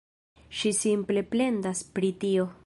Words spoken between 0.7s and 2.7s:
simple plendas pri tio.